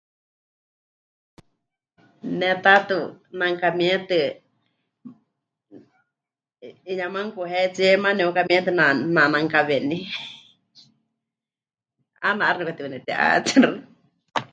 Ne 2.39 2.49
taatu 2.63 2.99
nanukamietɨ 3.37 4.19
'iyá 6.87 7.05
manukuhetsie 7.13 7.89
maana 8.03 8.17
ne'ukamietɨ 8.17 8.71
na... 8.79 8.85
nananukawení, 9.15 9.99
'aana 12.21 12.41
'aixɨ 12.45 12.57
nepɨkatiuneti'aatsíxɨ. 12.59 13.69